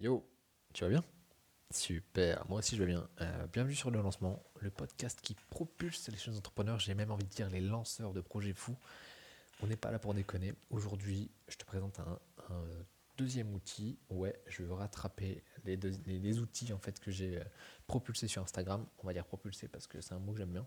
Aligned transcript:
Yo, 0.00 0.24
tu 0.74 0.84
vas 0.84 0.90
bien? 0.90 1.04
Super, 1.72 2.48
moi 2.48 2.60
aussi 2.60 2.76
je 2.76 2.84
vais 2.84 2.92
bien. 2.92 3.08
Euh, 3.20 3.46
bienvenue 3.48 3.74
sur 3.74 3.90
le 3.90 4.00
lancement, 4.00 4.44
le 4.60 4.70
podcast 4.70 5.20
qui 5.20 5.34
propulse 5.50 6.08
les 6.08 6.16
jeunes 6.16 6.36
entrepreneurs, 6.36 6.78
j'ai 6.78 6.94
même 6.94 7.10
envie 7.10 7.24
de 7.24 7.30
dire 7.30 7.50
les 7.50 7.60
lanceurs 7.60 8.12
de 8.12 8.20
projets 8.20 8.52
fous. 8.52 8.76
On 9.60 9.66
n'est 9.66 9.76
pas 9.76 9.90
là 9.90 9.98
pour 9.98 10.14
déconner. 10.14 10.54
Aujourd'hui, 10.70 11.32
je 11.48 11.56
te 11.56 11.64
présente 11.64 11.98
un, 11.98 12.20
deuxième 13.16 13.52
outil. 13.52 13.98
Ouais, 14.08 14.40
je 14.46 14.62
veux 14.62 14.72
rattraper 14.72 15.42
les, 15.64 16.38
outils 16.38 16.72
en 16.72 16.78
fait 16.78 17.00
que 17.00 17.10
j'ai 17.10 17.38
euh, 17.38 17.44
propulsés 17.88 18.28
sur 18.28 18.40
Instagram. 18.40 18.86
On 19.02 19.06
va 19.08 19.12
dire 19.12 19.26
propulsés 19.26 19.66
parce 19.66 19.88
que 19.88 20.00
c'est 20.00 20.14
un 20.14 20.20
mot 20.20 20.30
que 20.30 20.38
j'aime 20.38 20.52
bien. 20.52 20.66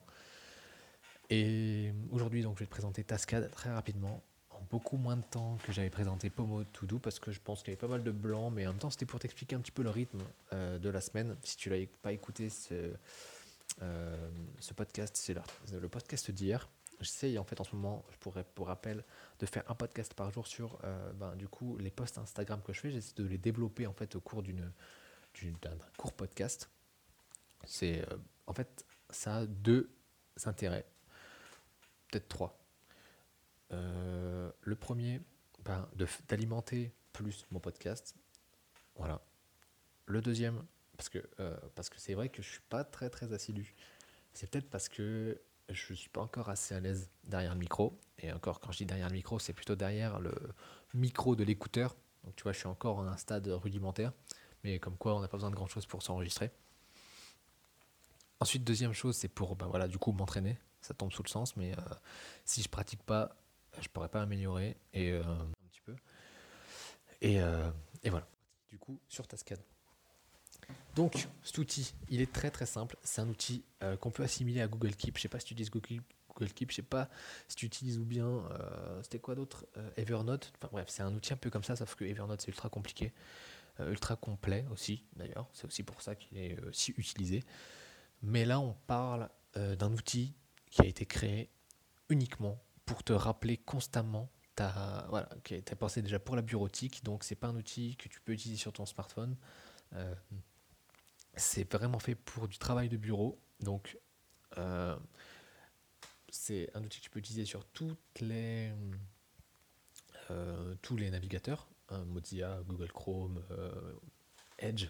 Et 1.29 1.93
aujourd'hui, 2.11 2.41
donc, 2.41 2.57
je 2.57 2.63
vais 2.63 2.66
te 2.66 2.71
présenter 2.71 3.05
Tascade 3.05 3.50
très 3.52 3.71
rapidement 3.71 4.21
beaucoup 4.70 4.98
moins 4.98 5.18
de 5.18 5.23
temps 5.23 5.57
que 5.64 5.71
j'avais 5.71 5.89
présenté 5.89 6.30
Pomo 6.30 6.64
To 6.64 6.86
Do 6.86 7.00
parce 7.00 7.20
que 7.20 7.32
je 7.32 7.39
pense 7.39 7.60
qu'il 7.61 7.70
y 7.70 7.71
avait 7.73 7.80
pas 7.80 7.88
mal 7.88 8.04
de 8.04 8.11
blanc, 8.11 8.50
mais 8.50 8.66
en 8.68 8.71
même 8.71 8.80
temps 8.80 8.89
c'était 8.89 9.05
pour 9.05 9.20
t'expliquer 9.20 9.55
un 9.55 9.60
petit 9.60 9.71
peu 9.71 9.84
le 9.84 9.89
rythme 9.89 10.21
euh, 10.54 10.78
de 10.78 10.89
la 10.89 11.02
semaine. 11.02 11.36
Si 11.43 11.57
tu 11.57 11.69
l'as 11.69 11.86
pas 12.02 12.11
écouté, 12.11 12.50
ce, 12.50 12.93
euh, 13.82 14.29
ce 14.60 14.74
podcast, 14.74 15.16
c'est 15.16 15.36
le, 15.74 15.89
podcast 15.89 16.32
d'hier. 16.32 16.69
J'essaye 17.00 17.39
en 17.39 17.43
fait 17.43 17.60
en 17.60 17.64
ce 17.64 17.75
moment, 17.75 18.05
je 18.11 18.18
pourrais 18.18 18.43
pour 18.43 18.68
rappel, 18.68 19.04
de 19.39 19.46
faire 19.46 19.64
un 19.69 19.75
podcast 19.75 20.14
par 20.14 20.32
jour 20.32 20.47
sur 20.47 20.80
euh, 20.83 21.11
ben, 21.14 21.36
du 21.36 21.47
coup 21.47 21.78
les 21.78 21.89
posts 21.89 22.18
Instagram 22.18 22.61
que 22.64 22.74
je 22.74 22.80
fais. 22.80 22.91
J'essaie 22.91 23.16
de 23.16 23.25
les 23.25 23.38
développer 23.38 23.88
en 23.88 23.93
fait 23.93 24.16
au 24.16 24.21
cours 24.21 24.43
d'une 24.43 24.71
d'un 25.61 25.78
court 25.97 26.14
podcast. 26.14 26.69
C'est 27.66 28.05
en 28.47 28.54
fait 28.54 28.86
ça 29.10 29.38
a 29.38 29.46
deux 29.46 29.89
intérêts, 30.46 30.86
peut-être 32.09 32.28
trois. 32.28 32.61
Euh, 33.73 34.52
le 34.61 34.75
premier, 34.75 35.22
ben, 35.64 35.88
d'alimenter 36.28 36.94
plus 37.14 37.45
mon 37.52 37.59
podcast. 37.59 38.16
Voilà. 38.95 39.22
Le 40.06 40.22
deuxième, 40.22 40.64
parce 40.97 41.09
que 41.09 41.20
euh, 41.39 41.58
parce 41.75 41.89
que 41.89 42.00
c'est 42.00 42.14
vrai 42.14 42.30
que 42.30 42.42
je 42.42 42.50
suis 42.50 42.61
pas 42.69 42.83
très 42.83 43.09
très 43.09 43.33
assidu. 43.33 43.75
C'est 44.33 44.50
peut-être 44.50 44.69
parce 44.69 44.89
que 44.89 45.39
je 45.69 45.94
suis 45.94 46.09
pas 46.09 46.22
encore 46.22 46.50
assez 46.50 46.75
à 46.75 46.80
l'aise 46.80 47.09
derrière 47.23 47.53
le 47.53 47.59
micro. 47.59 47.97
Et 48.19 48.31
encore, 48.31 48.59
quand 48.59 48.72
je 48.72 48.80
dis 48.80 48.86
derrière 48.86 49.08
le 49.08 49.16
micro, 49.16 49.39
c'est 49.39 49.53
plutôt 49.53 49.75
derrière 49.75 50.19
le 50.19 50.33
micro 50.94 51.35
de 51.35 51.44
l'écouteur. 51.44 51.95
Donc 52.23 52.35
tu 52.35 52.44
vois, 52.44 52.52
je 52.52 52.59
suis 52.59 52.67
encore 52.67 53.02
à 53.02 53.11
un 53.11 53.17
stade 53.17 53.47
rudimentaire. 53.47 54.11
Mais 54.63 54.80
comme 54.80 54.97
quoi, 54.97 55.16
on 55.16 55.19
n'a 55.19 55.28
pas 55.28 55.38
besoin 55.38 55.50
de 55.50 55.56
grand 55.56 55.67
chose 55.67 55.85
pour 55.85 56.03
s'enregistrer. 56.03 56.52
Ensuite, 58.39 58.63
deuxième 58.63 58.94
chose, 58.94 59.16
c'est 59.16 59.28
pour 59.28 59.56
ben 59.56 59.67
voilà, 59.67 59.88
du 59.88 59.97
coup 59.97 60.11
m'entraîner. 60.11 60.58
Ça 60.81 60.94
tombe 60.94 61.11
sous 61.11 61.23
le 61.23 61.30
sens, 61.30 61.56
mais 61.58 61.73
euh, 61.73 61.81
si 62.44 62.61
je 62.63 62.69
pratique 62.69 63.03
pas, 63.03 63.35
je 63.80 63.88
pourrais 63.88 64.09
pas 64.09 64.22
améliorer 64.22 64.77
et 64.94 65.11
euh, 65.11 65.23
un 65.23 65.52
petit 65.69 65.81
peu. 65.81 65.95
Et, 67.22 67.39
euh, 67.41 67.69
et, 68.03 68.09
voilà. 68.09 68.28
Du 68.69 68.78
coup, 68.78 69.00
sur 69.08 69.28
Tascade. 69.28 69.61
Donc, 70.95 71.28
cet 71.44 71.58
outil, 71.58 71.94
il 72.09 72.22
est 72.22 72.31
très 72.31 72.52
très 72.52 72.66
simple. 72.66 72.97
C'est 73.03 73.22
un 73.22 73.30
outil 73.30 73.63
euh, 73.83 73.97
qu'on 73.97 74.11
peut 74.11 74.23
assimiler 74.23 74.61
à 74.61 74.67
Google 74.67 74.95
Keep. 74.95 75.17
Je 75.17 75.23
sais 75.23 75.28
pas 75.28 75.39
si 75.39 75.45
tu 75.45 75.53
utilises 75.53 75.72
Google, 75.72 76.02
Google 76.30 76.52
Keep, 76.53 76.72
je 76.72 76.78
sais 76.78 76.81
pas 76.81 77.09
si 77.47 77.55
tu 77.55 77.66
utilises 77.66 77.97
ou 77.97 78.05
bien, 78.05 78.44
c'était 79.03 79.19
quoi 79.19 79.36
d'autre 79.36 79.66
Evernote? 79.97 80.53
Enfin 80.58 80.69
bref, 80.72 80.88
c'est 80.89 81.03
un 81.03 81.13
outil 81.13 81.33
un 81.33 81.38
peu 81.38 81.50
comme 81.50 81.63
ça, 81.63 81.75
sauf 81.75 81.95
que 81.95 82.06
Evernote 82.06 82.39
c'est 82.41 82.47
ultra 82.47 82.69
compliqué, 82.69 83.11
ultra 83.80 84.16
complet 84.16 84.66
aussi 84.72 85.03
d'ailleurs. 85.17 85.50
C'est 85.52 85.66
aussi 85.66 85.83
pour 85.83 86.02
ça 86.02 86.16
qu'il 86.16 86.38
est 86.38 86.58
si 86.72 86.94
utilisé. 86.97 87.44
Mais 88.22 88.45
là, 88.45 88.61
on 88.61 88.73
parle 88.88 89.30
d'un 89.56 89.91
outil 89.91 90.33
qui 90.69 90.81
a 90.81 90.85
été 90.85 91.06
créé 91.06 91.50
uniquement 92.08 92.61
pour 92.92 93.06
te 93.06 93.14
rappeler 93.14 93.56
constamment 93.56 94.30
ta, 94.53 95.06
voilà, 95.08 95.30
qui 95.45 95.56
a 95.56 95.75
pensé 95.78 96.02
déjà 96.02 96.20
pour 96.20 96.36
la 96.36 96.42
bureautique, 96.42 97.06
donc 97.06 97.23
c'est 97.23 97.38
pas 97.38 97.47
un 97.47 97.56
outil 97.56 97.95
que 97.95 98.09
tu 98.09 98.20
peux 98.20 98.34
utiliser 98.34 98.59
sur 98.59 98.73
ton 98.73 98.86
smartphone. 98.86 99.38
Euh, 99.94 100.14
c'est 101.38 101.72
vraiment 101.72 102.00
fait 102.00 102.16
pour 102.16 102.50
du 102.50 102.58
travail 102.58 102.89
de 102.89 102.97
bureau, 102.97 103.39
donc 103.62 103.97
euh, 104.58 104.97
c'est 106.30 106.69
un 106.75 106.84
outil 106.84 107.00
que 107.00 107.06
tu 107.06 107.09
peux 107.12 107.19
utiliser 107.19 107.46
sur 107.46 107.63
toutes 107.63 108.19
les, 108.19 108.74
euh, 110.30 110.75
tous 110.81 110.97
les 110.97 111.09
navigateurs, 111.12 111.69
hein, 111.88 112.03
Mozilla, 112.03 112.59
Google 112.68 112.91
Chrome, 112.91 113.41
Edge, 114.57 114.88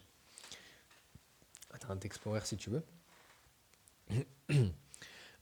Internet 1.69 2.03
Explorer 2.05 2.45
si 2.45 2.57
tu 2.57 2.71
veux. 2.71 2.83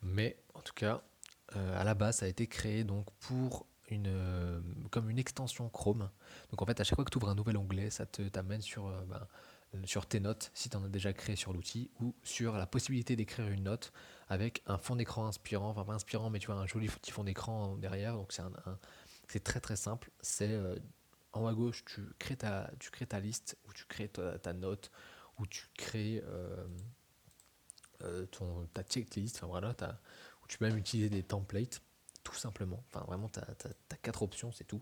Mais 0.02 0.44
en 0.54 0.62
tout 0.62 0.74
cas, 0.74 1.02
à 1.56 1.84
la 1.84 1.94
base, 1.94 2.18
ça 2.18 2.26
a 2.26 2.30
été 2.30 2.48
créé 2.48 2.84
donc 2.84 3.10
pour 3.20 3.66
une, 3.92 4.08
euh, 4.08 4.60
comme 4.92 5.10
une 5.10 5.20
extension 5.20 5.70
Chrome. 5.70 6.10
Donc 6.52 6.62
en 6.62 6.66
fait, 6.66 6.80
à 6.80 6.84
chaque 6.84 6.96
fois 6.96 7.06
que 7.06 7.10
tu 7.10 7.18
ouvres 7.18 7.30
un 7.30 7.36
nouvel 7.36 7.58
onglet, 7.58 7.90
ça 7.90 8.06
te 8.06 8.22
t'amène 8.28 8.62
sur, 8.62 8.88
euh, 8.88 9.02
ben, 9.06 9.86
sur 9.86 10.06
tes 10.06 10.20
notes, 10.20 10.52
si 10.54 10.70
tu 10.70 10.78
en 10.78 10.84
as 10.84 10.90
déjà 10.90 11.14
créé 11.14 11.36
sur 11.36 11.54
l'outil, 11.54 11.92
ou 12.00 12.16
sur 12.24 12.58
la 12.58 12.66
possibilité 12.66 13.16
d'écrire 13.16 13.48
une 13.48 13.64
note 13.64 13.92
avec 14.28 14.64
un 14.68 14.78
fond 14.78 14.96
d'écran 14.96 15.28
inspirant, 15.28 15.70
enfin 15.70 15.86
pas 15.86 15.94
inspirant, 15.94 16.30
mais 16.30 16.40
tu 16.40 16.48
vois, 16.48 16.56
un 16.56 16.68
joli 16.68 16.88
petit 16.88 17.12
fond 17.12 17.24
d'écran 17.24 17.76
derrière. 17.78 18.16
Donc 18.16 18.32
c'est 18.32 18.42
un, 18.42 18.52
très 19.44 19.60
très 19.60 19.76
simple. 19.76 20.12
C'est 20.22 20.60
en 21.34 21.44
haut 21.44 21.48
à 21.48 21.54
gauche, 21.54 21.86
tu 21.86 22.02
crées 22.18 22.38
ta, 22.38 22.72
tu 22.80 22.90
crées 22.90 23.06
ta 23.06 23.20
liste, 23.20 23.58
ou 23.68 23.74
tu 23.74 23.86
crées 23.86 24.10
ta, 24.10 24.54
note, 24.54 24.92
ou 25.38 25.46
tu 25.46 25.68
crées 25.78 26.24
ton, 28.32 28.66
ta 28.74 28.82
checklist, 28.84 29.38
enfin 29.38 29.48
voilà, 29.48 29.76
tu 30.50 30.58
peux 30.58 30.68
même 30.68 30.78
utiliser 30.78 31.10
des 31.10 31.24
templates, 31.24 31.82
tout 32.24 32.36
simplement. 32.36 32.84
Enfin, 32.88 33.06
vraiment, 33.08 33.30
tu 33.30 33.40
as, 33.40 33.98
quatre 34.02 34.24
options, 34.24 34.52
c'est 34.52 34.66
tout. 34.66 34.82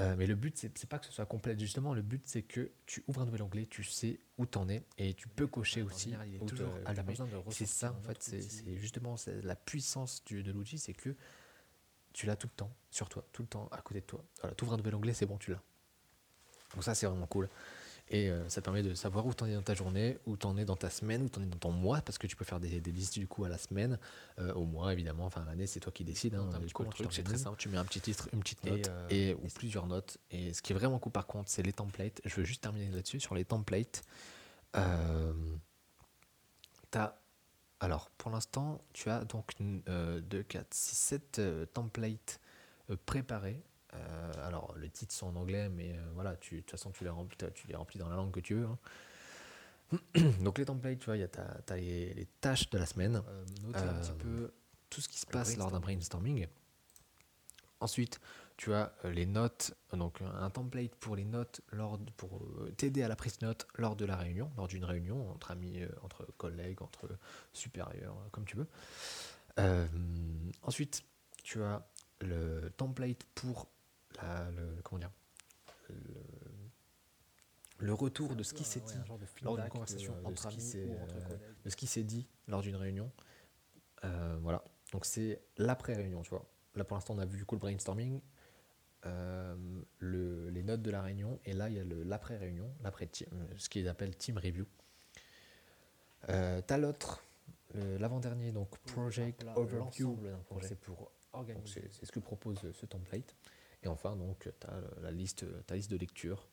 Euh, 0.00 0.16
mais 0.16 0.26
le 0.26 0.34
but, 0.34 0.56
c'est 0.56 0.88
pas 0.88 0.98
que 0.98 1.06
ce 1.06 1.12
soit 1.12 1.26
complet. 1.26 1.56
Justement, 1.58 1.92
le 1.92 2.02
but, 2.02 2.22
c'est 2.26 2.42
que 2.42 2.72
tu 2.86 3.04
ouvres 3.08 3.22
un 3.22 3.24
nouvel 3.26 3.42
onglet, 3.42 3.66
tu 3.66 3.84
sais 3.84 4.18
où 4.38 4.46
t'en 4.46 4.68
es, 4.68 4.82
et 4.96 5.14
tu 5.14 5.28
peux 5.28 5.46
cocher 5.46 5.82
aussi. 5.82 6.14
Il 6.26 6.36
est 6.36 6.46
toujours 6.46 6.72
C'est 7.50 7.66
ça, 7.66 7.92
en 7.92 8.02
fait, 8.02 8.22
c'est 8.22 8.76
justement 8.76 9.16
la 9.42 9.54
puissance 9.54 10.24
du, 10.24 10.42
de 10.42 10.50
l'outil, 10.50 10.78
c'est 10.78 10.94
que 10.94 11.14
tu 12.14 12.26
l'as 12.26 12.36
tout 12.36 12.48
le 12.48 12.56
temps 12.56 12.74
sur 12.90 13.08
toi, 13.08 13.24
tout 13.32 13.42
le 13.42 13.48
temps 13.48 13.68
à 13.70 13.82
côté 13.82 14.00
de 14.00 14.06
toi. 14.06 14.24
Voilà, 14.40 14.56
tu 14.56 14.64
ouvres 14.64 14.72
un 14.72 14.78
nouvel 14.78 14.94
onglet, 14.94 15.12
c'est 15.12 15.26
bon, 15.26 15.36
tu 15.36 15.50
l'as. 15.50 15.62
Donc 16.74 16.84
ça, 16.84 16.94
c'est 16.94 17.06
vraiment 17.06 17.26
cool. 17.26 17.48
Et 18.10 18.30
euh, 18.30 18.48
ça 18.48 18.62
permet 18.62 18.82
de 18.82 18.94
savoir 18.94 19.26
où 19.26 19.34
tu 19.34 19.44
en 19.44 19.46
es 19.46 19.54
dans 19.54 19.62
ta 19.62 19.74
journée, 19.74 20.18
où 20.26 20.36
tu 20.36 20.46
en 20.46 20.56
es 20.56 20.64
dans 20.64 20.76
ta 20.76 20.88
semaine, 20.88 21.22
où 21.22 21.28
tu 21.28 21.38
en 21.38 21.42
es 21.42 21.46
dans 21.46 21.58
ton 21.58 21.72
mois, 21.72 22.00
parce 22.00 22.16
que 22.16 22.26
tu 22.26 22.36
peux 22.36 22.44
faire 22.44 22.60
des, 22.60 22.80
listes 22.80 23.18
du 23.18 23.26
coup 23.26 23.44
à 23.44 23.48
la 23.48 23.58
semaine, 23.58 23.98
euh, 24.38 24.52
au 24.54 24.64
mois 24.64 24.92
évidemment, 24.92 25.26
enfin 25.26 25.42
à 25.42 25.44
l'année, 25.44 25.66
c'est 25.66 25.80
toi 25.80 25.92
qui 25.92 26.04
décides. 26.04 26.34
Hein, 26.34 26.48
du 26.66 26.72
coup, 26.72 26.84
le 26.84 26.90
truc, 26.90 27.12
c'est 27.12 27.22
très 27.22 27.36
simple. 27.36 27.56
Tu 27.58 27.68
mets 27.68 27.76
un 27.76 27.84
petit 27.84 28.00
titre, 28.00 28.28
une 28.32 28.40
petite 28.40 28.64
note 28.64 28.90
et, 29.10 29.32
euh, 29.32 29.36
ou 29.42 29.48
plusieurs 29.48 29.86
notes. 29.86 30.18
Et 30.30 30.54
ce 30.54 30.62
qui 30.62 30.72
est 30.72 30.76
vraiment 30.76 30.98
cool 30.98 31.12
par 31.12 31.26
contre, 31.26 31.50
c'est 31.50 31.62
les 31.62 31.72
templates. 31.72 32.20
Je 32.24 32.34
veux 32.36 32.44
juste 32.44 32.62
terminer 32.62 32.90
là-dessus. 32.90 33.20
Sur 33.20 33.34
les 33.34 33.44
templates, 33.44 34.02
euh, 34.76 35.32
tu 36.90 36.98
as. 36.98 37.20
Alors, 37.80 38.10
pour 38.18 38.32
l'instant, 38.32 38.80
tu 38.92 39.08
as 39.08 39.24
donc 39.24 39.52
2, 39.60 40.42
4, 40.42 40.66
6, 40.74 40.96
7 40.96 41.40
templates 41.72 42.40
préparés 43.06 43.62
euh, 43.94 44.46
alors, 44.46 44.74
les 44.78 44.90
titres 44.90 45.14
sont 45.14 45.28
en 45.28 45.36
anglais, 45.36 45.68
mais 45.68 45.92
euh, 45.92 46.02
voilà, 46.14 46.36
tu, 46.36 46.56
de 46.56 46.60
toute 46.60 46.72
façon, 46.72 46.90
tu 46.90 47.04
les, 47.04 47.10
remplis, 47.10 47.38
tu 47.54 47.66
les 47.66 47.74
remplis 47.74 47.98
dans 47.98 48.08
la 48.08 48.16
langue 48.16 48.32
que 48.32 48.40
tu 48.40 48.54
veux. 48.54 48.66
Hein. 48.66 49.98
Donc, 50.40 50.58
les 50.58 50.66
templates, 50.66 50.98
tu 50.98 51.06
vois, 51.06 51.16
il 51.16 51.20
y 51.20 51.24
a 51.24 51.28
ta, 51.28 51.76
les, 51.76 52.28
tâches 52.40 52.68
de 52.70 52.78
la 52.78 52.86
semaine, 52.86 53.16
euh, 53.16 53.44
noter 53.62 53.78
un 53.78 53.94
petit 53.94 54.12
peu 54.12 54.52
tout 54.90 55.00
ce 55.00 55.08
qui 55.08 55.18
se 55.18 55.26
passe 55.26 55.56
lors 55.56 55.70
d'un 55.70 55.80
brainstorming. 55.80 56.46
Ensuite, 57.80 58.20
tu 58.56 58.74
as 58.74 58.92
les 59.04 59.24
notes, 59.24 59.72
donc 59.92 60.20
un 60.20 60.50
template 60.50 60.94
pour 60.96 61.14
les 61.14 61.24
notes 61.24 61.60
lors 61.70 61.96
pour 62.16 62.42
t'aider 62.76 63.04
à 63.04 63.08
la 63.08 63.14
prise 63.14 63.38
de 63.38 63.46
notes 63.46 63.68
lors 63.76 63.94
de 63.94 64.04
la 64.04 64.16
réunion, 64.16 64.50
lors 64.56 64.66
d'une 64.66 64.84
réunion 64.84 65.30
entre 65.30 65.52
amis, 65.52 65.82
entre 66.02 66.26
collègues, 66.38 66.82
entre 66.82 67.08
supérieurs, 67.52 68.16
comme 68.32 68.44
tu 68.46 68.56
veux. 68.56 68.66
ensuite, 70.64 71.04
tu 71.44 71.62
as 71.62 71.86
le 72.20 72.70
template 72.76 73.22
pour 73.36 73.68
le, 74.22 74.82
comment 74.82 74.98
dire, 74.98 75.10
le, 77.78 77.94
retour 77.94 78.34
de 78.34 78.42
ce 78.42 78.54
qui 78.54 78.64
s'est 78.64 78.80
dit 78.80 78.98
lors 79.42 79.56
d'une 79.56 79.68
conversation 79.68 80.14
entre 80.24 80.46
amis 80.46 80.72
euh, 80.74 80.96
de 81.64 81.70
ce 81.70 81.76
qui 81.76 81.86
s'est 81.86 82.02
dit 82.02 82.26
lors 82.46 82.62
d'une 82.62 82.76
réunion. 82.76 83.10
Euh, 84.04 84.38
voilà. 84.42 84.62
Donc 84.92 85.04
c'est 85.04 85.40
l'après-réunion, 85.56 86.22
tu 86.22 86.30
vois. 86.30 86.44
Là 86.74 86.84
pour 86.84 86.96
l'instant 86.96 87.14
on 87.14 87.18
a 87.18 87.26
vu 87.26 87.38
du 87.38 87.44
coup 87.44 87.54
le 87.54 87.60
brainstorming, 87.60 88.20
euh, 89.06 89.56
le, 89.98 90.50
les 90.50 90.62
notes 90.62 90.82
de 90.82 90.90
la 90.90 91.02
réunion, 91.02 91.38
et 91.44 91.52
là 91.52 91.68
il 91.68 91.76
y 91.76 91.80
a 91.80 91.84
l'après-réunion, 91.84 92.72
l'après 92.82 93.08
ce 93.56 93.68
qu'ils 93.68 93.88
appellent 93.88 94.16
team 94.16 94.38
review. 94.38 94.66
T'as 96.26 96.76
l'autre, 96.76 97.22
l'avant-dernier, 97.74 98.52
donc 98.52 98.76
project 98.78 99.44
overview. 99.56 100.18
C'est 100.62 100.78
pour 100.78 101.10
organiser. 101.32 101.88
C'est 101.92 102.06
ce 102.06 102.12
que 102.12 102.20
propose 102.20 102.58
ce 102.72 102.86
template. 102.86 103.34
Et 103.82 103.88
enfin, 103.88 104.16
donc, 104.16 104.48
tu 104.60 104.66
as 104.66 104.80
la 105.00 105.10
liste, 105.10 105.44
ta 105.66 105.76
liste 105.76 105.90
de 105.90 105.96
lecture, 105.96 106.48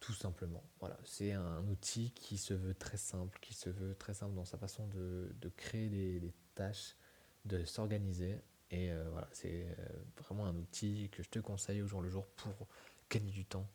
tout 0.00 0.12
simplement. 0.12 0.62
Voilà, 0.80 0.98
c'est 1.04 1.32
un 1.32 1.66
outil 1.68 2.10
qui 2.12 2.38
se 2.38 2.54
veut 2.54 2.74
très 2.74 2.96
simple, 2.96 3.38
qui 3.40 3.54
se 3.54 3.70
veut 3.70 3.94
très 3.94 4.14
simple 4.14 4.34
dans 4.34 4.44
sa 4.44 4.58
façon 4.58 4.86
de, 4.88 5.48
créer 5.56 5.88
des, 5.88 6.32
tâches, 6.54 6.96
de 7.44 7.64
s'organiser. 7.64 8.36
Et 8.70 8.90
euh, 8.90 9.08
voilà, 9.10 9.28
c'est 9.32 9.66
euh, 9.66 9.86
vraiment 10.18 10.46
un 10.46 10.56
outil 10.56 11.08
que 11.10 11.22
je 11.22 11.28
te 11.28 11.38
conseille 11.38 11.82
au 11.82 11.86
jour 11.86 12.02
le 12.02 12.08
jour 12.08 12.26
pour 12.36 12.68
gagner 13.10 13.32
du 13.32 13.44
temps 13.44 13.68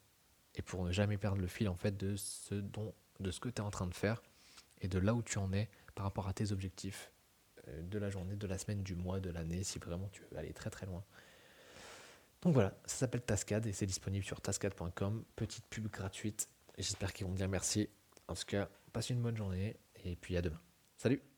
et 0.56 0.62
pour 0.62 0.86
ne 0.86 0.92
jamais 0.92 1.18
perdre 1.18 1.42
le 1.42 1.48
fil 1.48 1.68
en 1.68 1.76
fait 1.76 1.98
de 1.98 2.16
ce 2.16 2.56
dont 2.56 2.94
de 3.20 3.32
ce 3.32 3.40
que 3.40 3.50
tu 3.50 3.62
es 3.62 3.62
en 3.62 3.72
train 3.72 3.88
de 3.88 3.94
faire 3.94 4.22
et 4.82 4.88
de 4.88 5.00
là 5.00 5.14
où 5.14 5.22
tu 5.22 5.38
en 5.38 5.52
es 5.54 5.70
par 5.96 6.06
rapport 6.06 6.28
à 6.28 6.34
tes 6.34 6.52
objectifs 6.52 7.12
euh, 7.68 7.82
de 7.82 7.98
la 7.98 8.10
journée, 8.10 8.36
de 8.36 8.48
la 8.48 8.58
semaine, 8.58 8.84
du 8.84 8.96
mois, 8.96 9.20
de 9.20 9.30
l'année, 9.30 9.64
si 9.64 9.80
vraiment 9.80 10.10
tu 10.10 10.22
veux 10.32 10.38
aller 10.38 10.54
très 10.54 10.70
très 10.70 10.86
loin. 10.86 11.04
Donc 12.46 12.54
voilà, 12.54 12.78
ça 12.86 12.98
s'appelle 12.98 13.24
Tascade 13.24 13.66
et 13.66 13.74
c'est 13.74 13.88
disponible 13.88 14.24
sur 14.24 14.40
tascade.com. 14.40 15.26
Petite 15.36 15.66
pub 15.66 15.88
gratuite. 15.90 16.48
J'espère 16.78 17.12
qu'ils 17.12 17.26
vont 17.26 17.34
dire 17.34 17.50
merci. 17.50 17.90
En 18.28 18.36
tout 18.36 18.46
cas, 18.46 18.70
passe 18.94 19.10
une 19.10 19.22
bonne 19.22 19.36
journée 19.36 19.78
et 20.04 20.16
puis 20.16 20.38
à 20.38 20.44
demain. 20.44 20.62
Salut 20.96 21.35